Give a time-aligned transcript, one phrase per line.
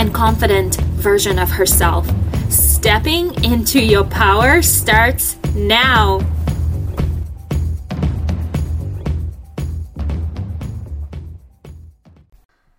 [0.00, 2.10] and confident version of herself.
[2.48, 6.20] Stepping into your power starts now.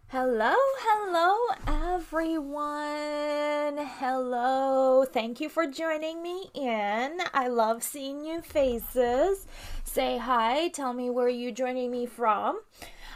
[0.07, 1.38] Hello, hello,
[1.94, 3.77] everyone.
[3.99, 5.05] Hello.
[5.05, 7.19] Thank you for joining me in.
[7.35, 9.45] I love seeing new faces.
[9.83, 10.69] Say hi.
[10.69, 12.61] Tell me where you're joining me from.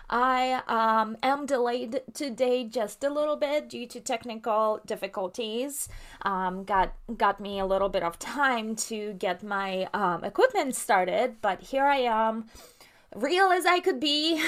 [0.09, 5.89] I um, am delayed today just a little bit due to technical difficulties.
[6.21, 11.37] Um, got got me a little bit of time to get my um, equipment started,
[11.41, 12.45] but here I am
[13.15, 14.41] real as I could be.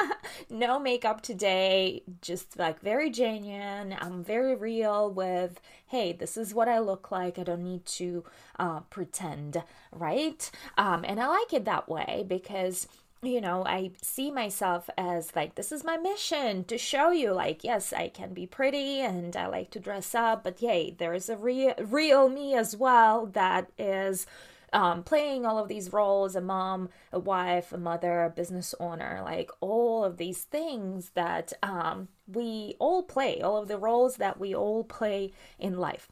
[0.50, 3.94] no makeup today, just like very genuine.
[3.98, 7.38] I'm very real with, hey, this is what I look like.
[7.38, 8.24] I don't need to
[8.58, 10.50] uh, pretend, right?
[10.78, 12.88] Um, and I like it that way because
[13.26, 17.64] you know, I see myself as like, this is my mission to show you, like,
[17.64, 21.28] yes, I can be pretty and I like to dress up, but yay, there is
[21.28, 24.26] a real, real me as well that is
[24.72, 29.22] um, playing all of these roles a mom, a wife, a mother, a business owner
[29.24, 34.38] like all of these things that um, we all play, all of the roles that
[34.38, 36.08] we all play in life.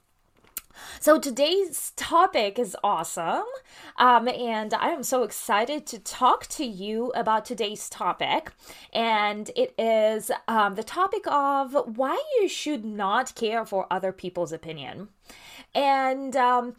[1.01, 3.45] So today's topic is awesome,
[3.97, 8.53] um, and I am so excited to talk to you about today's topic.
[8.93, 14.53] And it is um, the topic of why you should not care for other people's
[14.53, 15.09] opinion.
[15.75, 16.77] And um,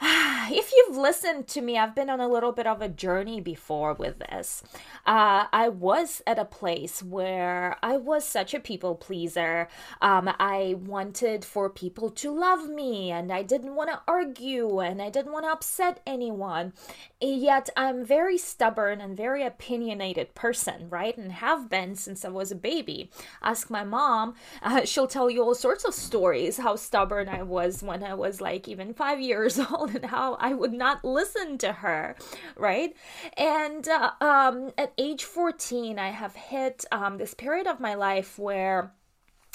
[0.02, 3.92] if you've listened to me, I've been on a little bit of a journey before
[3.92, 4.62] with this.
[5.06, 9.68] Uh, I was at a place where I was such a people pleaser.
[10.00, 15.02] Um, I wanted for people to love me, and I didn't want to argue, and
[15.02, 16.72] I didn't want to upset anyone.
[17.20, 21.16] Yet I'm very stubborn and very opinionated person, right?
[21.16, 23.10] And have been since I was a baby.
[23.42, 27.82] Ask my mom; uh, she'll tell you all sorts of stories how stubborn I was
[27.82, 31.72] when I was like even five years old and how I would not listen to
[31.72, 32.16] her,
[32.56, 32.94] right?
[33.36, 38.38] And uh, um, at age 14, I have hit um, this period of my life
[38.38, 38.92] where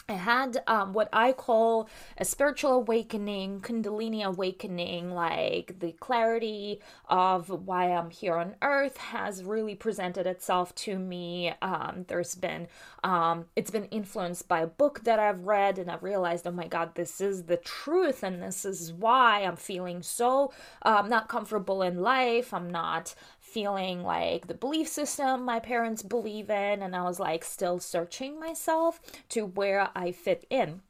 [0.08, 1.90] I had um, what I call
[2.20, 6.80] a spiritual awakening, Kundalini awakening, like the clarity
[7.10, 11.54] of why I'm here on earth has really presented itself to me.
[11.60, 12.68] Um, there's been,
[13.04, 16.68] um, it's been influenced by a book that I've read, and I've realized, oh my
[16.68, 21.82] God, this is the truth, and this is why I'm feeling so um, not comfortable
[21.82, 22.54] in life.
[22.54, 23.16] I'm not
[23.56, 28.38] feeling like the belief system my parents believe in, and I was like still searching
[28.38, 29.00] myself
[29.30, 30.82] to where I fit in.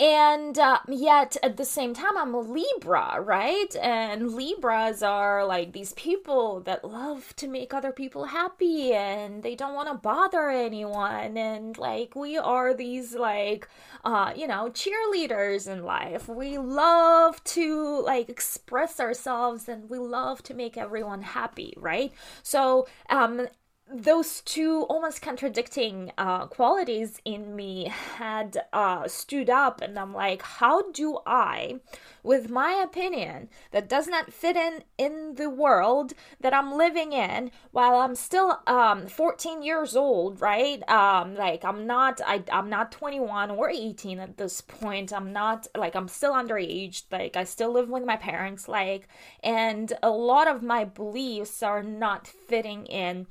[0.00, 3.74] And uh, yet, at the same time, I'm a Libra, right?
[3.74, 9.56] And Libras are like these people that love to make other people happy and they
[9.56, 11.36] don't want to bother anyone.
[11.36, 13.68] And like, we are these, like,
[14.04, 16.28] uh, you know, cheerleaders in life.
[16.28, 22.12] We love to, like, express ourselves and we love to make everyone happy, right?
[22.44, 23.48] So, um,
[23.92, 30.42] those two almost contradicting uh, qualities in me had uh, stood up and i'm like
[30.42, 31.80] how do i
[32.22, 37.50] with my opinion that does not fit in in the world that i'm living in
[37.70, 40.86] while i'm still um, 14 years old right?
[40.88, 45.12] Um, like i'm not I, i'm not 21 or 18 at this point.
[45.12, 47.04] I'm not like i'm still underage.
[47.10, 49.08] Like i still live with my parents like
[49.42, 53.26] and a lot of my beliefs are not fitting in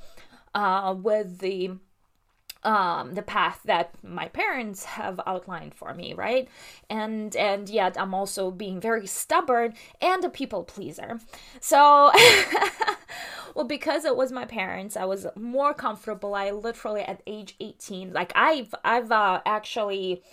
[0.57, 1.77] uh, with the
[2.63, 6.50] um the path that my parents have outlined for me right?
[6.89, 11.19] And and yet i'm also being very stubborn and a people pleaser.
[11.62, 12.12] So
[13.56, 16.33] well because it was my parents i was more comfortable.
[16.33, 20.24] I literally at age 18 like i've i've uh, actually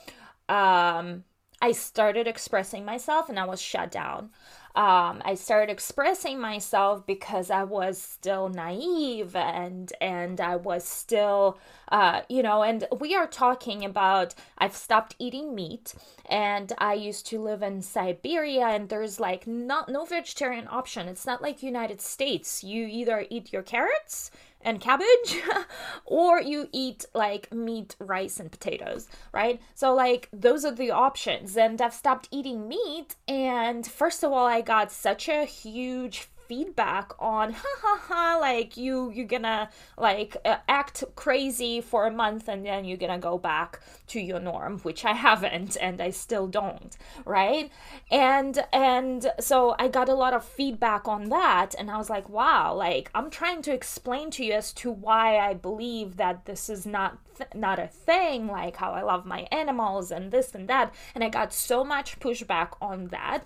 [0.49, 1.25] um
[1.61, 4.31] i started expressing myself and i was shut down.
[4.77, 11.59] Um, I started expressing myself because I was still naive and and I was still
[11.93, 15.95] uh, you know and we are talking about I've stopped eating meat
[16.29, 21.07] and I used to live in Siberia and there's like not no vegetarian option.
[21.07, 22.65] It's not like United States.
[22.65, 24.33] You either eat your carrots
[24.65, 25.43] and cabbage
[26.05, 29.61] or you eat like meat rice and potatoes right?
[29.75, 31.57] So like those are the options.
[31.57, 37.13] And i've stopped eating meat and first of all i got such a huge feedback
[37.19, 42.49] on ha ha ha like you you're gonna like uh, act crazy for a month
[42.49, 46.47] and then you're gonna go back to your norm which i haven't and i still
[46.47, 47.71] don't right?
[48.11, 52.29] And and so i got a lot of feedback on that and i was like
[52.29, 56.69] wow like i'm trying to explain to you as to why i believe that this
[56.69, 60.69] is not th- not a thing like how i love my animals and this and
[60.69, 63.45] that and i got so much pushback on that.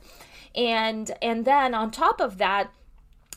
[0.55, 2.71] And and then on top of that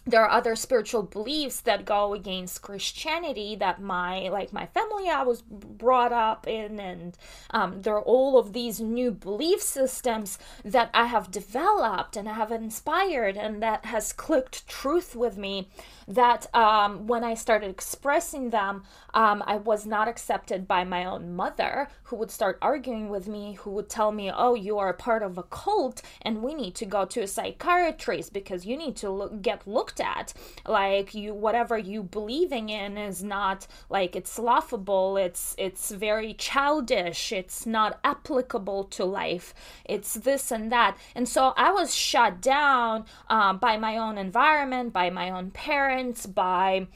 [0.05, 5.21] there are other spiritual beliefs that go against christianity that my like my family i
[5.21, 7.17] was brought up in and
[7.51, 12.33] um, there are all of these new belief systems that i have developed and i
[12.33, 15.69] have inspired and that has clicked truth with me
[16.07, 18.83] that um, when I started expressing them,
[19.13, 23.53] um, I was not accepted by my own mother, who would start arguing with me,
[23.53, 26.75] who would tell me, Oh, you are a part of a cult, and we need
[26.75, 30.33] to go to a psychiatrist because you need to look, get looked at.
[30.67, 37.31] Like, you, whatever you believing in is not like it's laughable, it's, it's very childish,
[37.31, 39.53] it's not applicable to life,
[39.85, 40.97] it's this and that.
[41.15, 46.25] And so I was shut down um, by my own environment, by my own parents,
[46.25, 46.87] by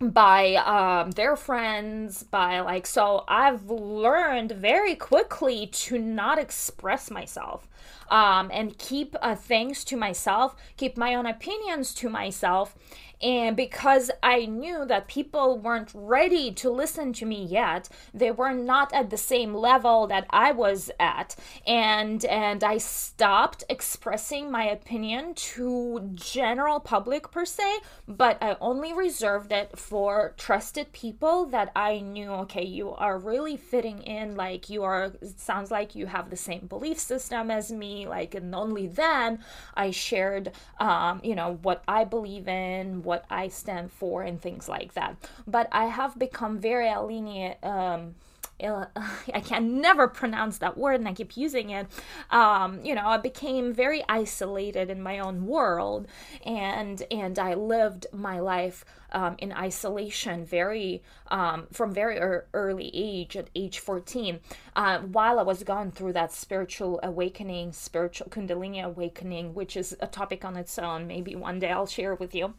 [0.00, 7.68] by um, their friends, by like, so I've learned very quickly to not express myself
[8.10, 12.74] um, and keep uh, things to myself, keep my own opinions to myself,
[13.22, 18.52] and because I knew that people weren't ready to listen to me yet, they were
[18.52, 21.36] not at the same level that I was at.
[21.66, 28.92] And and I stopped expressing my opinion to general public per se, but I only
[28.92, 34.70] reserved it for trusted people that I knew, okay, you are really fitting in, like
[34.70, 38.86] you are sounds like you have the same belief system as me, like and only
[38.86, 39.40] then
[39.74, 44.68] I shared um, you know, what I believe in, what I stand for and things
[44.68, 45.16] like that.
[45.44, 47.56] But I have become very alienate.
[47.64, 48.14] Um,
[48.62, 51.86] I can never pronounce that word and I keep using it.
[52.30, 56.06] Um, you know, I became very isolated in my own world
[56.44, 62.90] and and I lived my life um, in isolation very um, from very er- early
[62.94, 64.40] age at age 14
[64.76, 70.06] uh, while I was going through that spiritual awakening, spiritual kundalini awakening, which is a
[70.06, 71.06] topic on its own.
[71.06, 72.54] Maybe one day I'll share with you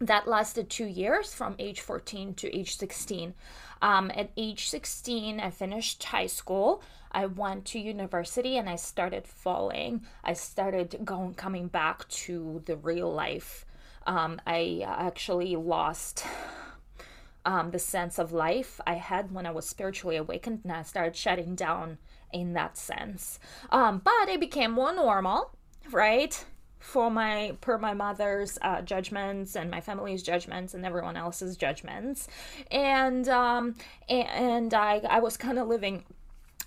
[0.00, 3.34] that lasted two years from age 14 to age 16.
[3.82, 6.82] Um, at age 16, I finished high school.
[7.12, 10.02] I went to university and I started falling.
[10.24, 13.66] I started going, coming back to the real life.
[14.06, 16.24] Um, I actually lost
[17.44, 21.16] um, the sense of life I had when I was spiritually awakened and I started
[21.16, 21.98] shutting down
[22.32, 23.38] in that sense.
[23.70, 25.56] Um, but it became more normal,
[25.90, 26.42] right?
[26.80, 32.26] For my per my mother's uh, judgments and my family's judgments and everyone else's judgments.
[32.70, 33.76] And um
[34.08, 36.04] and i i was kind of living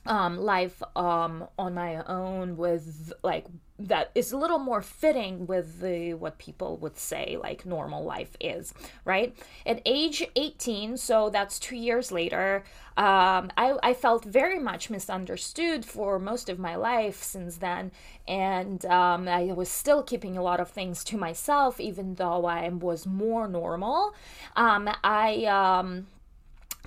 [0.05, 3.45] um life um on my own with like
[3.87, 8.35] that is a little more fitting with the what people would say like normal life
[8.39, 8.73] is
[9.05, 9.35] right?
[9.65, 12.63] At age 18 so that's two years later
[12.95, 17.91] um, I, I felt very much misunderstood for most of my life since then.
[18.27, 22.69] And um, i was still keeping a lot of things to myself even though i
[22.69, 24.13] was more normal.
[24.55, 26.07] Um, i um,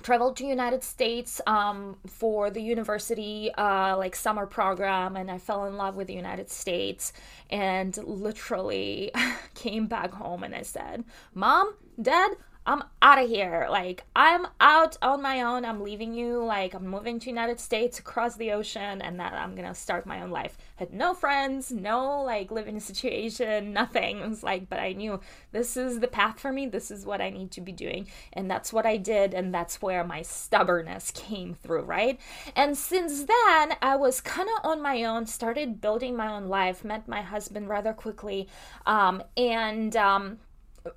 [0.01, 5.65] traveled to united states um, for the university uh, like summer program and i fell
[5.65, 7.13] in love with the united states
[7.49, 9.11] and literally
[9.53, 12.31] came back home and i said mom dad
[12.67, 13.65] I'm out of here.
[13.69, 15.63] Like, I'm out on my own.
[15.63, 16.43] I'm leaving you.
[16.43, 20.21] Like, I'm moving to United States across the ocean and that I'm gonna start my
[20.21, 20.57] own life.
[20.75, 24.19] Had no friends, no like living situation, nothing.
[24.19, 25.21] It was like, but I knew
[25.53, 26.67] this is the path for me.
[26.67, 28.07] This is what I need to be doing.
[28.33, 29.33] And that's what I did.
[29.33, 32.19] And that's where my stubbornness came through, right?
[32.53, 36.83] And since then, I was kind of on my own, started building my own life,
[36.83, 38.49] met my husband rather quickly.
[38.85, 40.39] Um, and, um,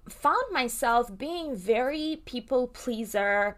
[0.09, 3.57] found myself being very people pleaser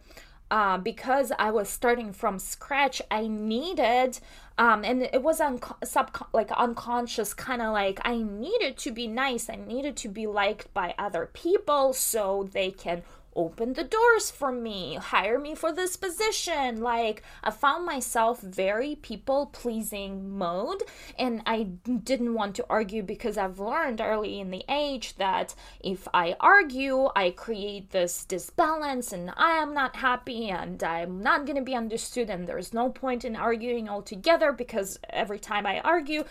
[0.50, 3.00] uh, because I was starting from scratch.
[3.10, 4.20] I needed,
[4.58, 9.06] um, and it was un- sub like unconscious, kind of like I needed to be
[9.06, 9.48] nice.
[9.48, 13.02] I needed to be liked by other people so they can
[13.34, 16.80] open the doors for me, hire me for this position.
[16.80, 20.82] Like, I found myself very people pleasing mode,
[21.18, 21.64] and I
[22.04, 27.08] didn't want to argue because I've learned early in the age that if I argue,
[27.16, 31.74] I create this disbalance and I am not happy and I'm not going to be
[31.74, 36.24] understood, and there's no point in arguing altogether because every time I argue,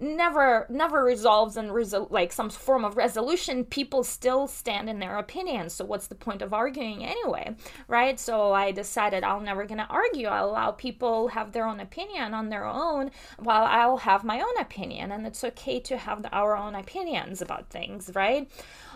[0.00, 5.18] never never resolves and resol- like some form of resolution people still stand in their
[5.18, 5.70] opinion.
[5.70, 7.54] So what's the point of arguing anyway
[7.88, 8.18] right?
[8.18, 10.28] So i decided i'm never going to argue.
[10.28, 14.58] I'll allow people have their own opinion on their own while i'll have my own
[14.58, 15.12] opinion.
[15.12, 18.50] And it's okay to have our own opinions about things right?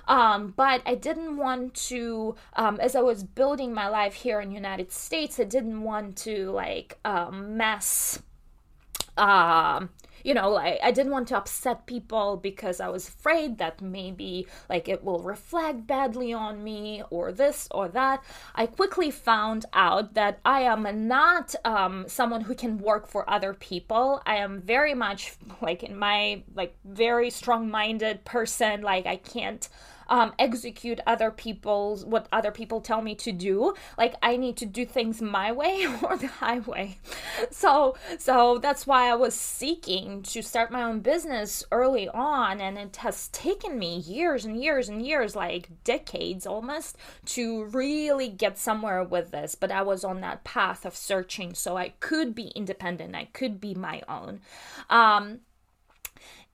[0.09, 4.50] Um, but I didn't want to, um, as I was building my life here in
[4.50, 8.21] United States, I didn't want to like um, mess
[9.18, 9.90] um
[10.25, 14.47] you know like i didn't want to upset people because i was afraid that maybe
[14.69, 18.23] like it will reflect badly on me or this or that.
[18.55, 23.55] I quickly found out that i am not um, someone who can work for other
[23.55, 24.23] people.
[24.26, 28.83] I am very much like in my like very strong minded person.
[28.83, 29.69] Like i can't
[30.12, 33.73] um, execute other people's what other people tell me to do.
[33.97, 36.99] Like I need to do things my way or the highway.
[37.50, 42.76] So so that's why I was seeking to start my own business early on, and
[42.76, 48.59] it has taken me years and years and years, like decades almost, to really get
[48.59, 49.54] somewhere with this.
[49.54, 53.16] But I was on that path of searching, so I could be independent.
[53.16, 54.42] I could be my own.
[54.90, 55.40] Um,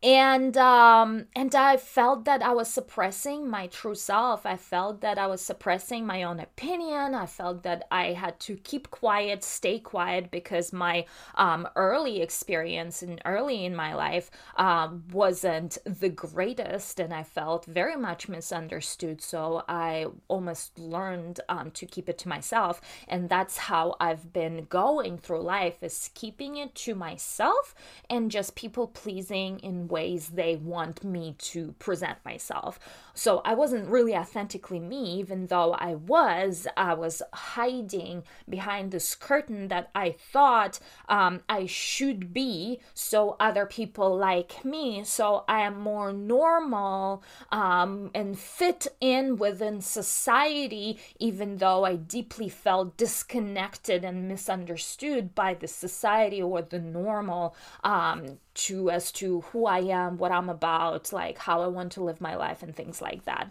[0.01, 4.47] and um and i felt that i was suppressing my true self.
[4.47, 7.17] I felt that i was suppressing my own opinion.
[7.17, 13.03] I felt that i had to keep quiet stay quiet because my um early experience
[13.03, 19.21] and early in my life um wasn't the greatest and i felt very much misunderstood.
[19.21, 22.81] So i almost learned um to keep it to myself.
[23.09, 27.75] And that's how i've been going through life is keeping it to myself
[28.09, 32.79] and just people pleasing in ways they want me to present myself.
[33.15, 36.67] So I wasn't really authentically me, even though I was.
[36.77, 40.79] I was hiding behind this curtain that I thought
[41.09, 48.11] um, I should be, so other people like me, so I am more normal um,
[48.15, 55.69] and fit in within society, even though I deeply felt disconnected and misunderstood by the
[55.69, 61.39] society or the normal um, to as to who I am, what I'm about, like
[61.39, 63.51] how I want to live my life, and things like that.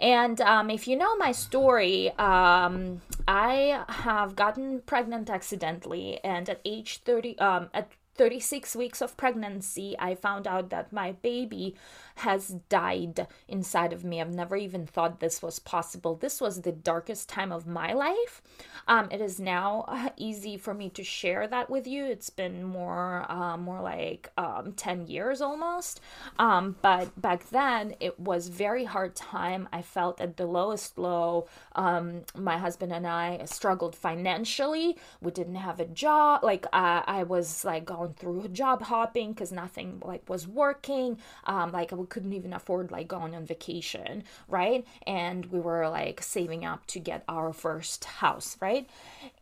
[0.00, 6.60] And um, if you know my story, um, I have gotten pregnant accidentally, and at
[6.64, 11.74] age 30, um, at 36 weeks of pregnancy, I found out that my baby
[12.16, 14.20] has died inside of me.
[14.20, 16.16] I've never even thought this was possible.
[16.16, 18.42] This was the darkest time of my life.
[18.86, 22.04] Um, it is now uh, easy for me to share that with you.
[22.04, 26.00] It's been more, uh, more like um, ten years almost.
[26.38, 29.68] Um, but back then, it was very hard time.
[29.72, 31.46] I felt at the lowest low.
[31.74, 34.98] Um, my husband and I struggled financially.
[35.22, 36.42] We didn't have a job.
[36.42, 41.18] Like uh, I was like going through job hopping because nothing like was working.
[41.44, 44.86] Um, like we couldn't even afford like going on vacation, right?
[45.06, 48.88] And we were like saving up to get our first house, right?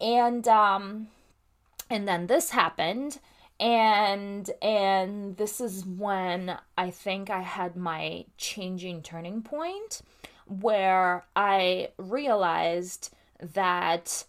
[0.00, 1.08] And um
[1.90, 3.18] and then this happened
[3.60, 10.02] and and this is when I think I had my changing turning point
[10.46, 13.12] where I realized
[13.54, 14.24] that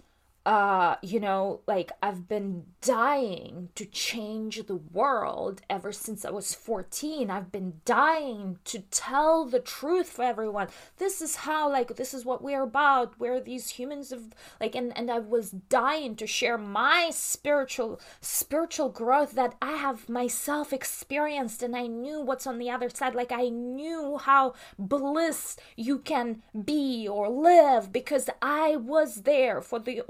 [0.46, 6.56] uh, you know, like I've been dying to change the world ever since I was
[6.56, 7.30] 14.
[7.30, 10.70] I've been dying to tell the truth for everyone.
[10.98, 13.20] This is how, like, this is what we're about.
[13.20, 18.90] We're these humans of, like, and, and I was dying to share my spiritual, spiritual
[18.90, 23.14] growth that I have myself experienced and I knew what's on the other side.
[23.14, 29.80] Like, I knew how bliss you can be or live because I was there for
[29.80, 30.02] the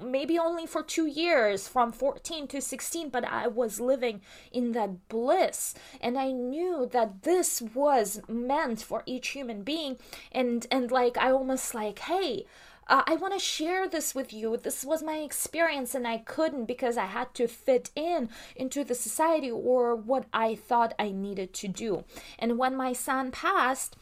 [0.00, 4.20] maybe only for two years from 14 to 16 but i was living
[4.52, 9.96] in that bliss and i knew that this was meant for each human being
[10.30, 12.44] and and like i almost like hey
[12.88, 14.56] uh, I want to share this with you.
[14.56, 18.96] This was my experience, and I couldn't because I had to fit in into the
[18.96, 22.04] society or what I thought I needed to do.
[22.40, 23.96] And when my son passed,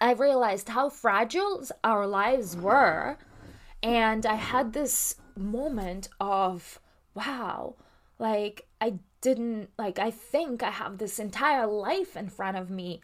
[0.00, 3.18] I realized how fragile our lives were
[3.82, 6.80] and I had this moment of,
[7.14, 7.74] wow,
[8.18, 13.00] like I didn't, like, I think I have this entire life in front of me.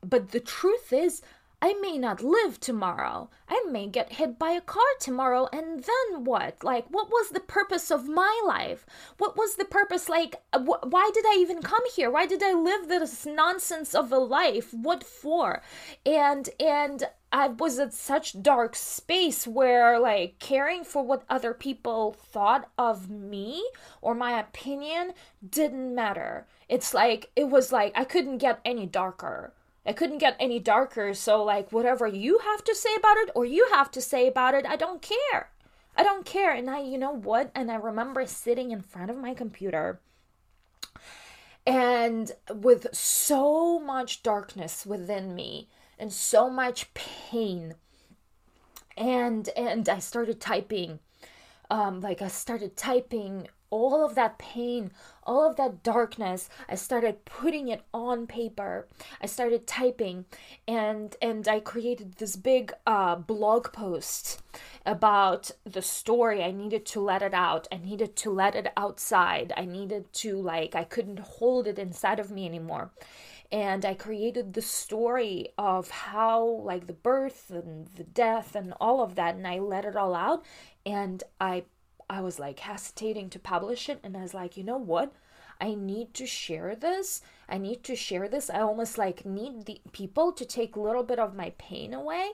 [0.00, 1.22] But the truth is,
[1.66, 3.28] I may not live tomorrow.
[3.48, 6.62] I may get hit by a car tomorrow, and then what?
[6.62, 8.86] Like, what was the purpose of my life?
[9.18, 10.08] What was the purpose?
[10.08, 12.08] Like, wh- why did I even come here?
[12.08, 14.72] Why did I live this nonsense of a life?
[14.72, 15.60] What for?
[16.04, 22.12] And, and, I was at such dark space where like caring for what other people
[22.12, 23.68] thought of me
[24.00, 25.12] or my opinion
[25.46, 26.46] didn't matter.
[26.68, 29.52] It's like it was like I couldn't get any darker.
[29.86, 33.44] I couldn't get any darker, so like whatever you have to say about it or
[33.44, 35.50] you have to say about it, I don't care.
[35.96, 36.52] I don't care.
[36.52, 37.50] And I, you know what?
[37.54, 40.00] And I remember sitting in front of my computer
[41.66, 47.74] and with so much darkness within me and so much pain.
[48.96, 51.00] And and I started typing
[51.70, 54.90] um like I started typing all of that pain,
[55.24, 58.86] all of that darkness, I started putting it on paper.
[59.20, 60.24] I started typing
[60.66, 64.42] and and I created this big uh, blog post
[64.84, 66.42] about the story.
[66.42, 67.66] I needed to let it out.
[67.72, 69.52] I needed to let it outside.
[69.56, 72.90] I needed to like I couldn't hold it inside of me anymore.
[73.52, 79.02] And I created the story of how like the birth and the death and all
[79.02, 80.44] of that and I let it all out
[80.84, 81.64] and I
[82.08, 85.12] I was like hesitating to publish it and I was like, you know what?
[85.60, 87.22] I need to share this.
[87.48, 88.50] I need to share this.
[88.50, 92.32] I almost like need the people to take a little bit of my pain away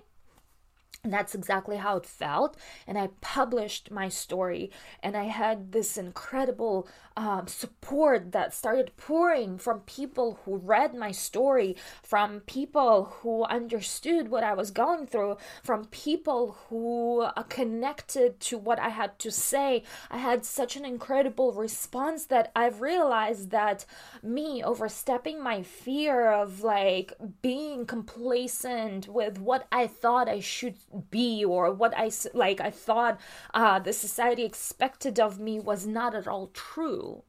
[1.05, 2.57] and that's exactly how it felt.
[2.87, 4.71] And I published my story,
[5.03, 11.11] and I had this incredible um, support that started pouring from people who read my
[11.11, 18.39] story, from people who understood what I was going through, from people who uh, connected
[18.41, 19.83] to what I had to say.
[20.09, 23.85] I had such an incredible response that I've realized that
[24.23, 30.77] me overstepping my fear of like being complacent with what I thought I should
[31.11, 33.21] be or what I like I thought
[33.55, 37.23] uh, the society expected of me was not at all true.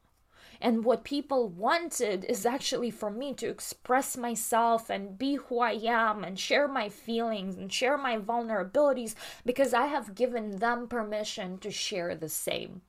[0.60, 5.72] And what people wanted is actually for me to express myself and be who I
[5.72, 11.58] am and share my feelings and share my vulnerabilities because I have given them permission
[11.58, 12.82] to share the same.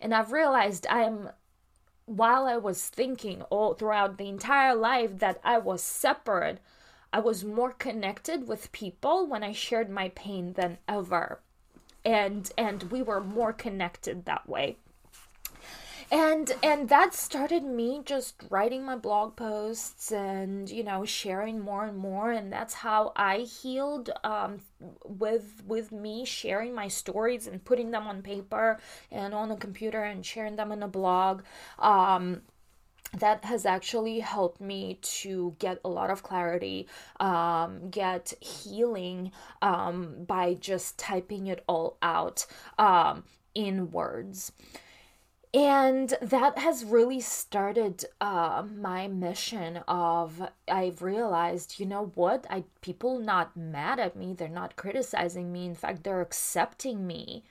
[0.00, 1.30] And I've realized I am
[2.06, 6.60] while I was thinking all throughout the entire life that I was separate
[7.12, 11.40] I was more connected with people when I shared my pain than ever.
[12.04, 14.76] And and we were more connected that way.
[16.10, 21.86] And and that started me just writing my blog posts and you know sharing more
[21.86, 24.60] and more and that's how I healed um,
[25.06, 28.78] with with me sharing my stories and putting them on paper
[29.10, 31.44] and on a computer and sharing them in a blog
[31.78, 32.42] um,
[33.18, 36.88] that has actually helped me to get a lot of clarity,
[37.20, 42.46] um, get healing um, by just typing it all out
[42.78, 44.52] um, in words.
[45.54, 52.46] And that has really started uh, my mission of I've realized, you know what?
[52.48, 55.66] I people not mad at me, they're not criticizing me.
[55.66, 57.44] In fact, they're accepting me.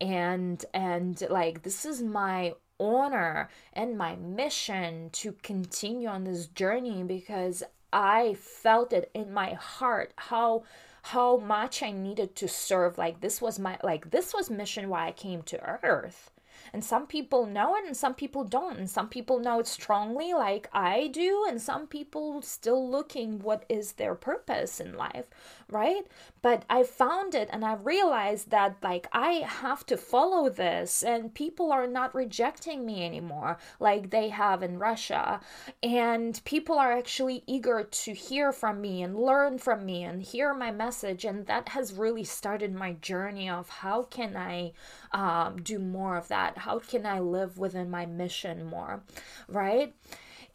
[0.00, 7.02] And and like this is my honor and my mission to continue on this journey
[7.02, 7.62] because
[7.92, 10.64] I felt it in my heart how
[11.02, 12.98] how much I needed to serve.
[12.98, 16.30] Like this was my like this was mission why I came to earth.
[16.72, 18.78] And some people know it and some people don't.
[18.78, 23.64] And some people know it strongly, like I do, and some people still looking what
[23.68, 25.26] is their purpose in life,
[25.70, 26.06] right?
[26.40, 31.34] But I found it and I realized that like I have to follow this and
[31.34, 35.40] people are not rejecting me anymore like they have in Russia.
[35.82, 40.54] And people are actually eager to hear from me and learn from me and hear
[40.54, 41.24] my message.
[41.24, 44.72] And that has really started my journey of how can I
[45.12, 46.58] um, do more of that?
[46.58, 49.02] How can I live within my mission more?
[49.48, 49.94] Right?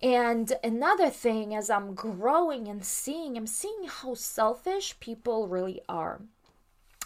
[0.03, 6.19] And another thing, as I'm growing and seeing, I'm seeing how selfish people really are.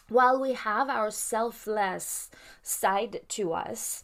[0.09, 2.31] While we have our selfless
[2.63, 4.03] side to us,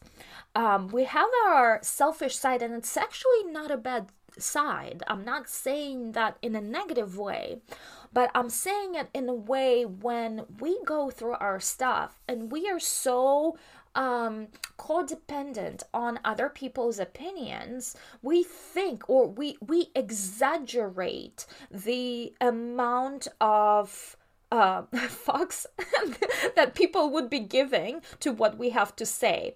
[0.54, 5.02] um, we have our selfish side, and it's actually not a bad side.
[5.08, 7.62] I'm not saying that in a negative way,
[8.14, 12.70] but I'm saying it in a way when we go through our stuff and we
[12.70, 13.58] are so
[13.96, 14.48] um,
[14.78, 24.18] codependent on other people's opinions, we think or we we exaggerate the amount of
[24.52, 25.66] uh, fucks
[26.56, 29.56] that people would be giving to what we have to say.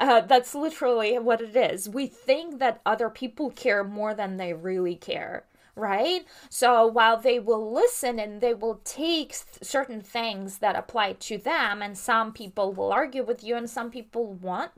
[0.00, 1.88] Uh, that's literally what it is.
[1.88, 5.44] We think that other people care more than they really care
[5.78, 6.26] right?
[6.50, 11.80] So while they will listen and they will take certain things that apply to them,
[11.82, 14.72] and some people will argue with you and some people won't,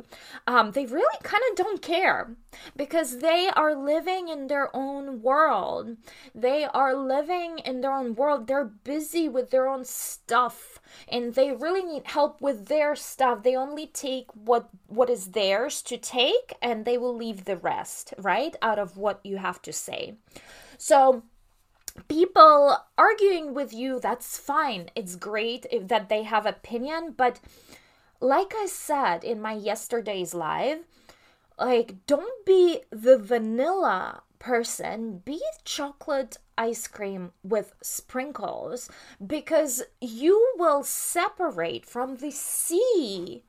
[0.46, 2.36] um, they really kind of don't care
[2.76, 5.96] because they are living in their own world.
[6.34, 8.46] They are living in their own world.
[8.46, 13.42] They're busy with their own stuff and they really need help with their stuff.
[13.42, 18.14] They only take what what is theirs to take and they will leave the rest,
[18.18, 18.54] right?
[18.60, 20.14] Out of what you have to say.
[20.80, 21.24] So
[22.08, 24.90] people arguing with you, that's fine.
[24.94, 27.38] It's great that they have opinion, but
[28.18, 30.78] like I said in my yesterday's live,
[31.58, 38.88] like don't be the vanilla person, be chocolate ice cream with sprinkles
[39.24, 43.42] because you will separate from the sea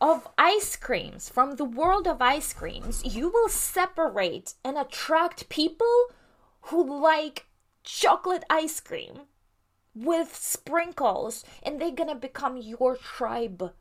[0.00, 3.04] of ice creams, from the world of ice creams.
[3.04, 6.06] You will separate and attract people
[6.68, 7.46] who like
[7.84, 9.22] chocolate ice cream
[9.94, 13.72] with sprinkles and they're gonna become your tribe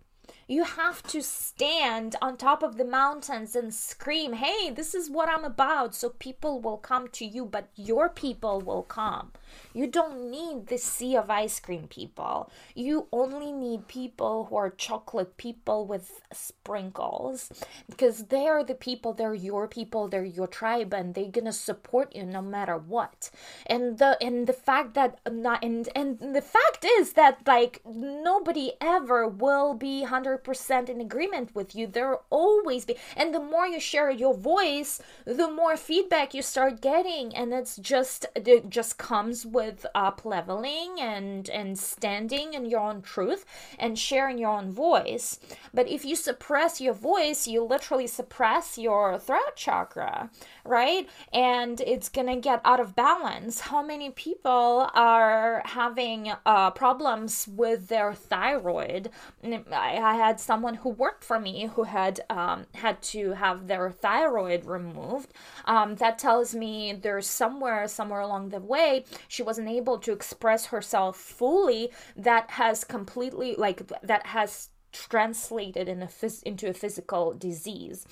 [0.48, 5.30] you have to stand on top of the mountains and scream, hey, this is what
[5.30, 5.94] I'm about.
[5.94, 9.34] So people will come to you, but your people will come.
[9.74, 12.50] You don't need the sea of ice cream people.
[12.76, 17.52] You only need people who are chocolate people with sprinkles
[17.90, 22.16] because they are the people, they're your people, they're your tribe, and they're gonna support
[22.16, 23.30] you no matter what.
[23.66, 28.74] And the and the fact that not and and the fact is that like nobody
[28.82, 31.88] ever will be 100% in agreement with you.
[31.88, 36.82] There always be and the more you share your voice, the more feedback you start
[36.82, 42.80] getting and it's just it just comes with up leveling and and standing in your
[42.80, 43.46] own truth
[43.80, 45.40] and sharing your own voice.
[45.74, 50.30] But if you suppress your voice you literally suppress your throat chakra
[50.68, 51.10] right?
[51.34, 53.62] And it's gonna get out of balance.
[53.62, 59.10] How many people are having uh, problems with their thyroid?
[59.44, 63.92] I, I had someone who worked for me who had um, had to have their
[63.92, 65.34] thyroid removed.
[65.66, 70.68] Um, that tells me there's somewhere somewhere along the way she wasn't able to express
[70.68, 77.34] herself fully that has completely like that has translated in a phys- into a physical
[77.34, 78.06] disease.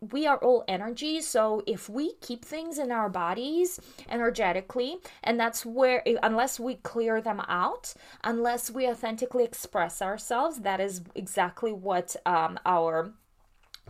[0.00, 5.64] We are all energy so if we keep things in our bodies energetically and that's
[5.64, 12.14] where unless we clear them out unless we authentically express ourselves that is exactly what
[12.26, 13.12] um, our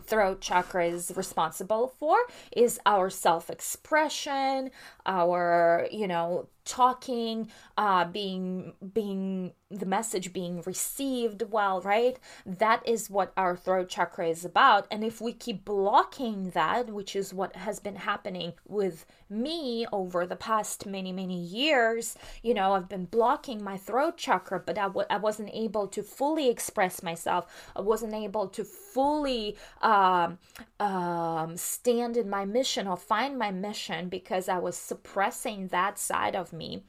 [0.01, 2.17] throat chakra is responsible for
[2.55, 4.71] is our self-expression
[5.05, 12.19] our you know talking uh being being the message being received well right?
[12.45, 14.87] That is what our throat chakra is about.
[14.91, 20.25] And if we keep blocking that which is what has been happening with me over
[20.25, 24.83] the past many many years you know i've been blocking my throat chakra but I
[24.83, 27.45] w- I wasn't able to fully express myself.
[27.75, 30.37] I wasn't able to fully um,
[30.79, 36.35] um, stand in my mission or find my mission because i was suppressing that side
[36.35, 36.83] of me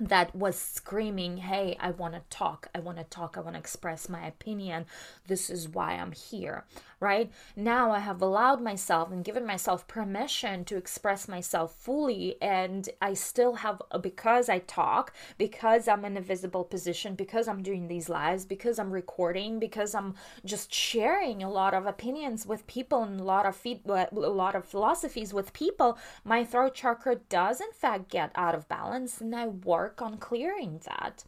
[0.00, 2.68] that was screaming, Hey, I want to talk.
[2.74, 3.36] I want to talk.
[3.36, 4.86] I want to express my opinion.
[5.26, 6.64] This is why I'm here
[7.00, 7.30] right?
[7.56, 13.14] Now I have allowed myself and given myself permission to express myself fully, and I
[13.14, 18.08] still have, because I talk, because I'm in a visible position, because I'm doing these
[18.08, 23.20] lives, because I'm recording, because I'm just sharing a lot of opinions with people and
[23.20, 25.98] a lot of feed, uh, a lot of philosophies with people.
[26.24, 30.80] My throat chakra does in fact get out of balance, and I work on clearing
[30.86, 31.24] that.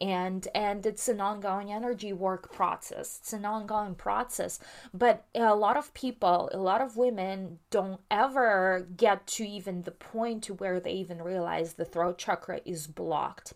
[0.00, 3.18] And and it's an ongoing energy work process.
[3.20, 4.58] It's an ongoing process,
[4.92, 9.82] but but a lot of people a lot of women don't ever get to even
[9.82, 13.52] the point to where they even realize the throat chakra is blocked.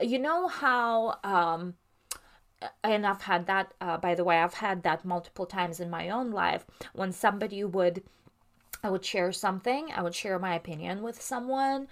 [0.00, 1.74] You know how um
[2.82, 6.10] and I've had that, uh, by the way, I've had that multiple times in my
[6.10, 6.66] own life.
[6.92, 8.02] When somebody would,
[8.82, 11.88] I would share something, I would share my opinion with someone,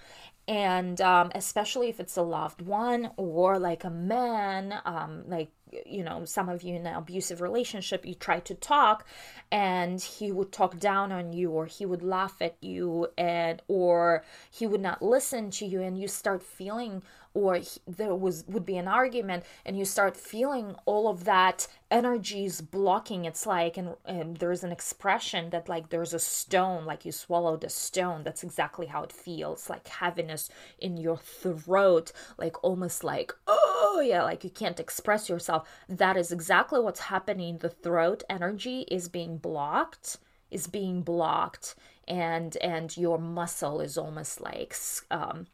[0.48, 5.50] and um, especially if it's a loved one or like a man, um, like
[5.84, 9.04] you know some of you in an abusive relationship you try to talk
[9.50, 14.24] and he would talk down on you or he would laugh at you and or
[14.50, 17.02] he would not listen to you and you start feeling
[17.36, 22.46] or there was would be an argument and you start feeling all of that energy
[22.46, 23.26] is blocking.
[23.26, 27.62] It's like and, and there's an expression that like there's a stone like you swallowed
[27.62, 28.22] a stone.
[28.24, 34.22] That's exactly how it feels like heaviness in your throat like almost like oh yeah
[34.22, 35.68] like you can't express yourself.
[35.90, 37.58] That is exactly what's happening.
[37.58, 40.16] The throat energy is being blocked
[40.50, 41.74] is being blocked
[42.08, 44.74] and and your muscle is almost like
[45.10, 45.48] um,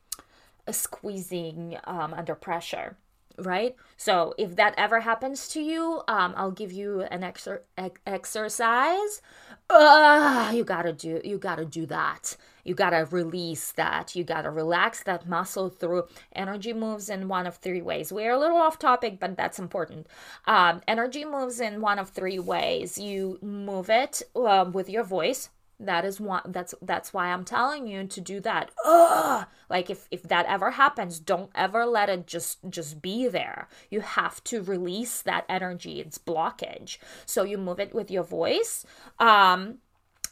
[0.70, 2.96] squeezing um, under pressure
[3.38, 3.74] right?
[3.96, 9.22] So if that ever happens to you um, i'll give you an exer- ex- exercise.
[9.70, 12.36] Uh, you gotta do you gotta do that.
[12.64, 14.14] You gotta release that.
[14.14, 18.12] You gotta relax that muscle through energy moves in one of three ways.
[18.12, 20.06] We're a little off topic but that's important.
[20.46, 22.98] Um, energy moves in one of three ways.
[22.98, 25.48] You move it uh, with your voice
[25.86, 28.70] that is one that's that's why i'm telling you to do that.
[28.84, 29.46] Ugh!
[29.68, 33.68] like if if that ever happens don't ever let it just just be there.
[33.90, 36.00] You have to release that energy.
[36.00, 36.98] It's blockage.
[37.26, 38.84] So you move it with your voice.
[39.18, 39.78] Um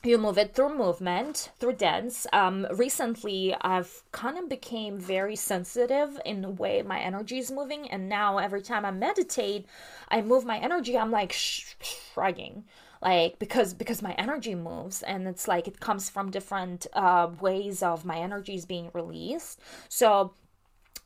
[0.03, 2.27] you move it through movement through dance.
[2.33, 7.91] Um recently i've kind of became very sensitive in the way my energy is moving.
[7.91, 9.67] And now every time i meditate
[10.09, 10.97] i move my energy.
[10.97, 12.65] I'm like shrugging
[13.01, 17.83] like because because my energy moves and it's like it comes from different uh, ways
[17.83, 19.61] of my energy is being released.
[19.89, 20.35] So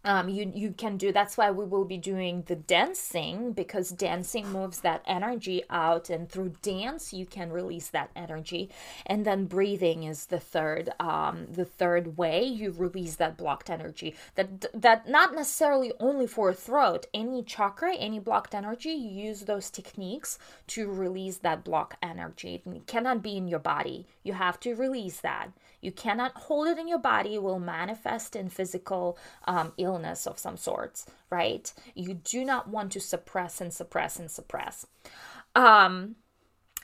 [0.04, 4.50] um, you you can do that's why we will be doing the dancing because dancing
[4.50, 8.70] moves that energy out and through dance you can release that energy.
[9.06, 14.14] And then breathing is the third um, the third way you release that blocked energy.
[14.34, 19.70] That that not necessarily only for throat any chakra any blocked energy you use those
[19.70, 20.38] techniques
[20.68, 22.62] to release that block energy.
[22.66, 25.50] It cannot be in your body you have to release that
[25.84, 30.38] you cannot hold it in your body, it will manifest in physical um, illness of
[30.38, 31.70] some sorts, right?
[31.94, 34.86] You do not want to suppress and suppress and suppress.
[35.54, 36.16] Um,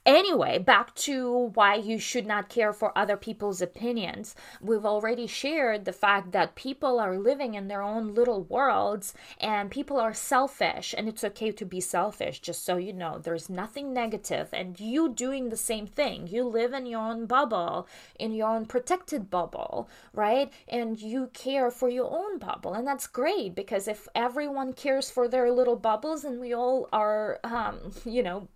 [0.07, 4.35] Anyway, back to why you should not care for other people's opinions.
[4.63, 9.71] We've already shared the fact that people are living in their own little worlds and
[9.71, 13.19] people are selfish, and it's okay to be selfish, just so you know.
[13.19, 16.27] There's nothing negative, and you doing the same thing.
[16.27, 17.87] You live in your own bubble,
[18.19, 20.51] in your own protected bubble, right?
[20.67, 25.29] And you care for your own bubble, and that's great because if everyone cares for
[25.29, 28.49] their little bubbles and we all are, um, you know,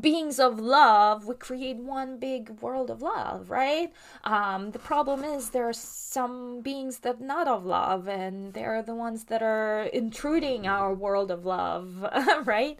[0.00, 3.92] beings of love we create one big world of love right?
[4.24, 8.94] Um, the problem is there are some beings that not of love and they're the
[8.94, 12.04] ones that are intruding our world of love
[12.44, 12.78] right?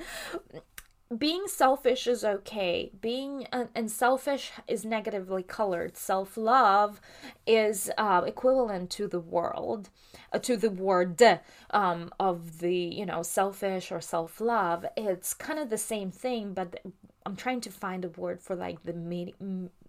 [1.16, 2.90] Being selfish is okay.
[3.00, 5.96] Being uh, and selfish is negatively colored.
[5.96, 7.00] Self-love
[7.46, 9.90] is uh, equivalent to the world
[10.32, 11.22] uh, to the word
[11.70, 14.86] um, of the you know selfish or self-love.
[14.96, 16.80] It's kind of the same thing but
[17.26, 19.32] i'm trying to find a word for like the mid,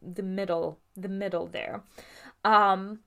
[0.02, 1.84] the middle the middle there
[2.44, 3.00] um,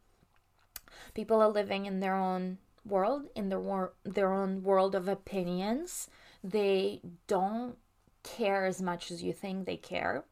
[1.14, 6.08] people are living in their own world in their wor- their own world of opinions
[6.42, 7.76] they don't
[8.22, 10.24] care as much as you think they care.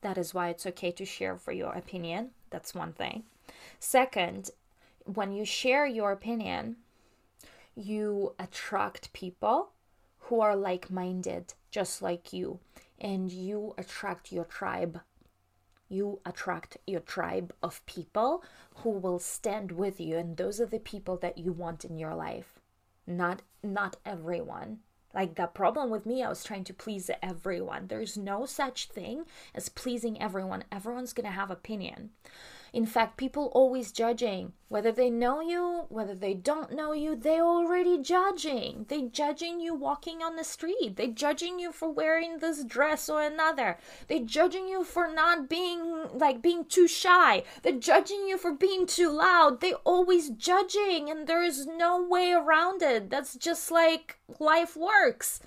[0.00, 2.30] That is why it's okay to share for your opinion.
[2.50, 3.24] That's one thing.
[3.78, 4.50] Second,
[5.04, 6.76] when you share your opinion,
[7.74, 9.70] you attract people
[10.20, 12.60] who are like minded, just like you,
[13.00, 15.00] and you attract your tribe.
[15.88, 18.42] You attract your tribe of people
[18.76, 22.14] who will stand with you, and those are the people that you want in your
[22.14, 22.60] life.
[23.06, 24.80] Not not everyone.
[25.14, 27.86] Like the problem with me, I was trying to please everyone.
[27.86, 30.64] There's no such thing as pleasing everyone.
[30.72, 32.10] Everyone's to have opinion.
[32.74, 37.44] In fact, people always judging whether they know you, whether they don't know you, they're
[37.44, 38.84] already judging.
[38.88, 40.96] They're judging you walking on the street.
[40.96, 43.78] They're judging you for wearing this dress or another.
[44.08, 47.44] They're judging you for not being like being too shy.
[47.62, 49.60] They're judging you for being too loud.
[49.60, 53.08] They're always judging and there is no way around it.
[53.08, 55.38] That's just like life works.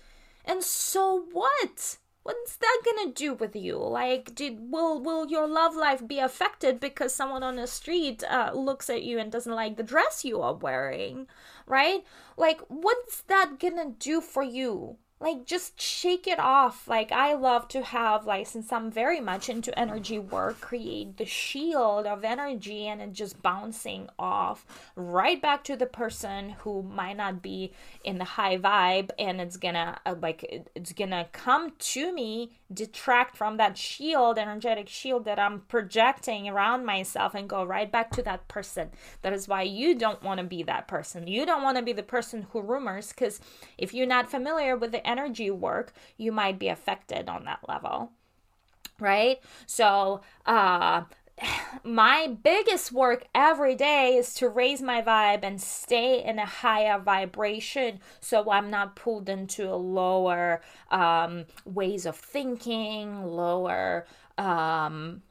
[0.46, 1.98] And so what?
[2.28, 3.78] What's that gonna do with you?
[3.78, 8.52] Like did will will your love life be affected because someone on the street uh,
[8.54, 11.28] looks at you and doesn't like the dress you are wearing
[11.66, 12.04] right?
[12.36, 16.88] Like what's that gonna do for you like just shake it off.
[16.88, 21.26] Like i love to have like since i'm very much into energy work create the
[21.26, 27.18] shield of energy and it just bouncing off right back to the person who might
[27.18, 27.72] not be
[28.04, 33.38] in the high vibe and it's gonna uh, like it's gonna come to me detract
[33.38, 38.22] from that shield energetic shield that i'm projecting around myself and go right back to
[38.22, 38.90] that person
[39.22, 41.94] that is why you don't want to be that person you don't want to be
[41.94, 43.40] the person who rumors because
[43.78, 48.12] if you're not familiar with the energy work, you might be affected on that level.
[49.00, 49.40] Right?
[49.68, 51.04] So, uh,
[51.84, 57.00] my biggest work every day is to raise my vibe and stay in a higher
[57.00, 64.06] vibration so I'm not pulled into a lower um, ways of thinking, lower
[64.38, 65.22] um,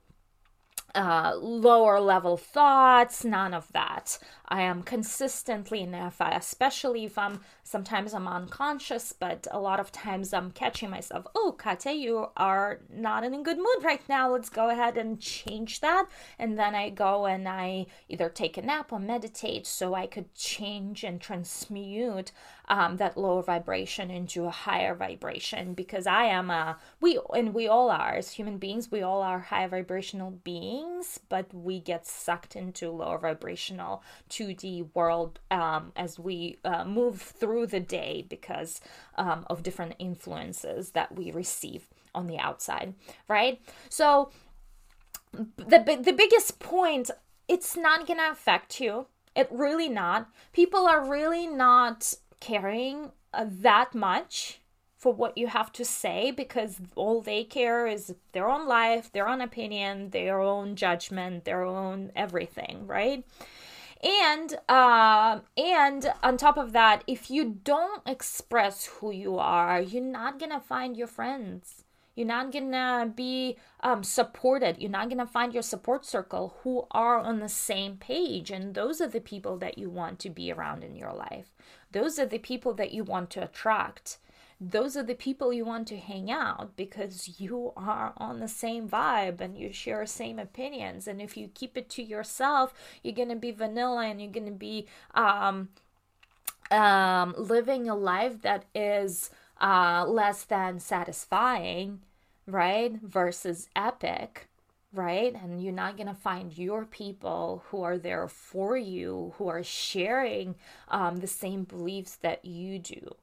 [0.97, 4.19] uh, lower level thoughts, none of that.
[4.49, 10.33] I am consistently enough, especially if I'm sometimes I'm unconscious, but a lot of times
[10.33, 11.27] I'm catching myself.
[11.35, 14.33] Oh, Katya, you are not in a good mood right now.
[14.33, 16.07] Let's go ahead and change that.
[16.39, 20.35] And then I go and I either take a nap or meditate so I could
[20.35, 22.33] change and transmute
[22.69, 27.69] um, that lower vibration into a higher vibration because I am a we and we
[27.69, 28.91] all are as human beings.
[28.91, 35.39] We all are high vibrational beings, but we get sucked into lower vibrational 2D world
[35.51, 38.81] um, as we uh, move through the day because
[39.17, 42.95] um, of different influences that we receive on the outside,
[43.29, 43.61] right?
[43.89, 44.31] So
[45.33, 47.11] the the biggest point,
[47.49, 49.07] it's not gonna affect you.
[49.37, 50.31] It really not.
[50.53, 54.61] People are really not caring uh, that much
[54.97, 59.29] for what you have to say because all they care is their own life, their
[59.29, 63.25] own opinion, their own judgment, their own everything, right?
[64.03, 70.03] and uh, and on top of that if you don't express who you are you're
[70.03, 71.83] not gonna find your friends.
[72.15, 74.79] You're not gonna be um, supported.
[74.79, 78.51] You're not gonna find your support circle who are on the same page.
[78.51, 81.53] And those are the people that you want to be around in your life
[81.93, 84.19] those are the people that you want to attract.
[84.59, 88.89] Those are the people you want to hang out because you are on the same
[88.89, 91.07] vibe and you share same opinions.
[91.07, 92.73] And if you keep it to yourself
[93.03, 95.69] you're going to be vanilla and you're going to be um,
[96.71, 102.01] um, living a life that is uh, less than satisfying
[102.47, 104.49] right versus epic
[104.97, 105.35] right?
[105.35, 109.63] And you're not going to find your people who are there for you, who are
[109.63, 110.55] sharing
[110.89, 113.15] um, the same beliefs that you do,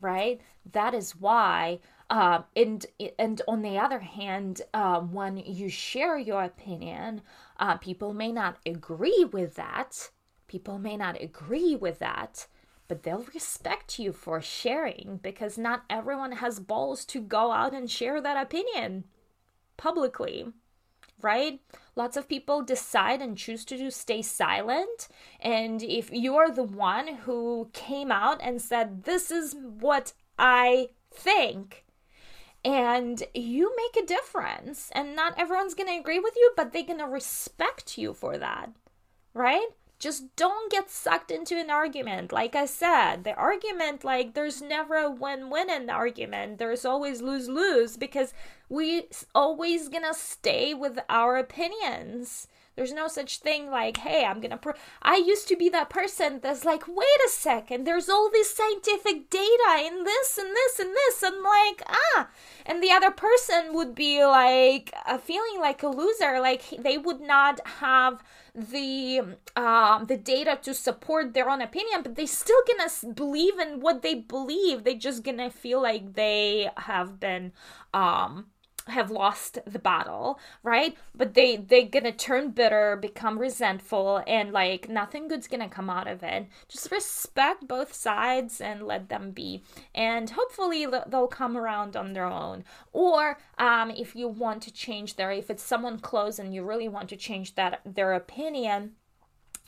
[0.00, 0.40] right?
[0.72, 1.80] That is why.
[2.10, 2.84] Uh, and
[3.18, 7.22] and on the other hand, uh, when you share your opinion,
[7.58, 10.10] uh, people may not agree with that.
[10.46, 12.46] People may not agree with that,
[12.86, 17.90] but they'll respect you for sharing because not everyone has balls to go out and
[17.90, 19.04] share that opinion
[19.78, 20.52] publicly
[21.20, 21.60] right?
[21.96, 25.08] Lots of people decide and choose to stay silent.
[25.40, 31.84] And if you're the one who came out and said, This is what I think,
[32.64, 36.82] and you make a difference, and not everyone's going to agree with you, but they're
[36.82, 38.70] to respect you for that,
[39.34, 39.68] right?
[40.04, 42.30] Just don't get sucked into an argument.
[42.30, 46.58] Like i said the argument like there's never a win-win in the argument.
[46.58, 48.34] There's always lose-lose because
[48.68, 54.56] we always gonna stay with our opinions there's no such thing like hey i'm gonna
[54.56, 58.54] pro i used to be that person that's like wait a second there's all this
[58.54, 62.28] scientific data in this and this and this and like ah
[62.66, 67.20] and the other person would be like uh, feeling like a loser like they would
[67.20, 68.22] not have
[68.54, 73.80] the um, the data to support their own opinion, but they still gonna believe in
[73.80, 74.84] what they believe.
[74.84, 77.52] They just gonna feel like they have been
[77.92, 78.46] um,
[78.88, 80.96] have lost the battle right?
[81.14, 86.08] But they they're gonna turn bitter become resentful and like nothing good's gonna come out
[86.08, 86.46] of it.
[86.68, 89.62] Just respect both sides and let them be.
[89.94, 92.64] And hopefully they'll come around on their own.
[92.92, 96.88] Or um, if you want to change their if it's someone close and you really
[96.88, 98.92] want to change that their opinion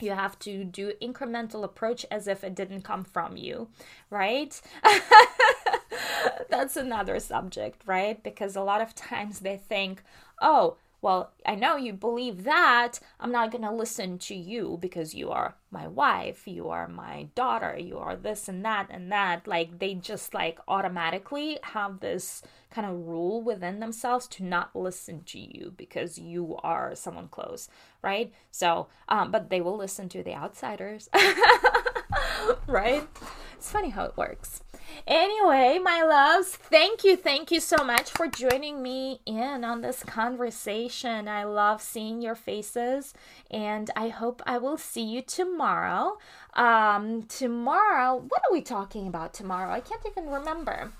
[0.01, 3.67] you have to do incremental approach as if it didn't come from you
[4.09, 4.59] right?
[6.49, 8.21] That's another subject right?
[8.23, 10.03] Because a lot of times they think
[10.41, 12.99] oh well, I know you believe that.
[13.19, 17.27] I'm not going to listen to you because you are my wife, you are my
[17.35, 19.47] daughter, you are this and that and that.
[19.47, 25.23] Like they just like automatically have this kind of rule within themselves to not listen
[25.25, 27.69] to you because you are someone close,
[28.01, 28.33] right?
[28.51, 31.09] So, um, but they will listen to the outsiders,
[32.67, 33.07] right?
[33.55, 34.61] It's funny how it works.
[35.05, 40.03] Anyway, my loves, thank you, thank you so much for joining me in on this
[40.03, 41.27] conversation.
[41.27, 43.13] I love seeing your faces,
[43.51, 46.17] and I hope I will see you tomorrow.
[46.53, 49.71] Um, tomorrow, what are we talking about tomorrow?
[49.71, 50.91] I can't even remember.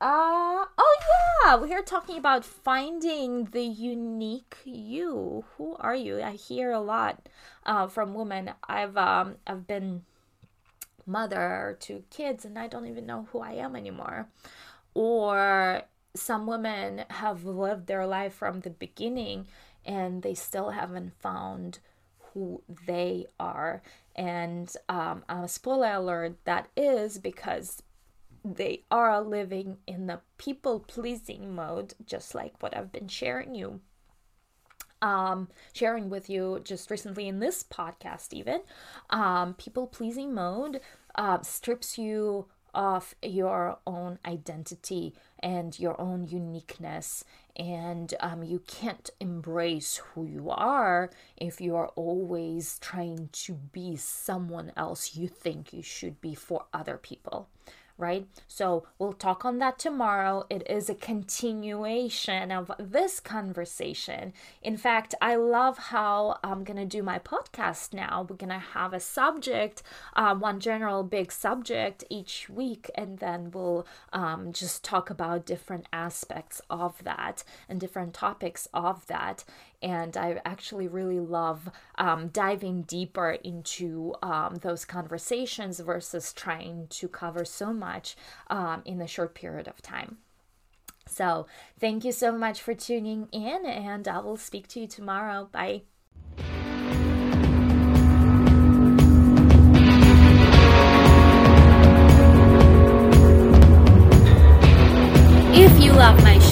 [0.00, 0.98] Uh, oh
[1.44, 5.44] yeah, we're talking about finding the unique you.
[5.56, 6.20] Who are you?
[6.20, 7.28] I hear a lot
[7.64, 8.50] uh, from women.
[8.68, 10.02] I've um, I've been
[11.06, 14.28] mother to kids and I don't even know who I am anymore.
[14.94, 15.82] Or
[16.14, 19.46] some women have lived their life from the beginning
[19.84, 21.78] and they still haven't found
[22.32, 23.82] who they are.
[24.14, 27.82] And um, a spoiler alert, that is because
[28.44, 33.80] they are living in the people pleasing mode, just like what I've been sharing you
[35.02, 38.62] um, sharing with you just recently in this podcast, even
[39.10, 40.80] um, people pleasing mode
[41.16, 47.24] uh, strips you of your own identity and your own uniqueness.
[47.54, 53.96] And um, you can't embrace who you are if you are always trying to be
[53.96, 57.50] someone else you think you should be for other people
[58.02, 58.26] right?
[58.48, 60.44] So we'll talk on that tomorrow.
[60.50, 64.32] It is a continuation of this conversation.
[64.60, 68.26] In fact, I love how I'm going to do my podcast now.
[68.28, 69.84] We're going to have a subject,
[70.14, 75.86] uh, one general big subject each week, and then we'll um, just talk about different
[75.92, 79.44] aspects of that and different topics of that
[79.82, 87.08] and I actually really love um, diving deeper into um, those conversations versus trying to
[87.08, 88.16] cover so much
[88.48, 90.18] um, in a short period of time.
[91.06, 91.46] So,
[91.78, 95.48] thank you so much for tuning in, and I will speak to you tomorrow.
[95.50, 95.82] Bye.
[105.54, 106.51] If you love my show,